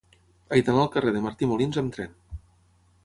He 0.55 0.61
d'anar 0.69 0.85
al 0.85 0.89
carrer 0.95 1.13
de 1.17 1.21
Martí 1.27 1.49
Molins 1.51 1.81
amb 1.83 1.95
tren. 1.99 2.17